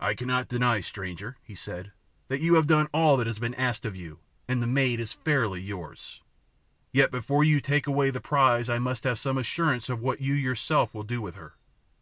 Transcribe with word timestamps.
"I 0.00 0.14
cannot 0.14 0.48
deny, 0.48 0.80
stranger," 0.80 1.36
he 1.42 1.54
said, 1.54 1.92
"that 2.28 2.40
you 2.40 2.54
have 2.54 2.66
done 2.66 2.88
all 2.94 3.18
that 3.18 3.26
has 3.26 3.38
been 3.38 3.52
asked 3.56 3.84
of 3.84 3.94
you, 3.94 4.20
and 4.48 4.62
the 4.62 4.66
maid 4.66 5.00
is 5.00 5.12
fairly 5.12 5.60
yours. 5.60 6.22
Yet 6.92 7.10
before 7.10 7.44
you 7.44 7.60
take 7.60 7.86
away 7.86 8.08
the 8.08 8.22
prize 8.22 8.70
I 8.70 8.78
must 8.78 9.04
have 9.04 9.18
some 9.18 9.36
assurance 9.36 9.90
of 9.90 10.00
what 10.00 10.22
you 10.22 10.32
yourself 10.32 10.94
will 10.94 11.02
do 11.02 11.20
with 11.20 11.34
her. 11.34 11.56